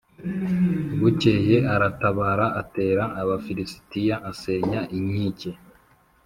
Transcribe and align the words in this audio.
Bukeye 0.99 1.57
aratabara 1.73 2.45
atera 2.61 3.03
abafilisitiya 3.21 4.15
asenya 4.29 4.79
inkike 4.97 5.51